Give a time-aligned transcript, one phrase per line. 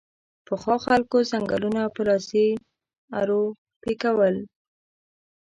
[0.47, 2.47] پخوا خلکو ځنګلونه په لاسي
[3.19, 3.41] ارو
[3.83, 4.35] پیکول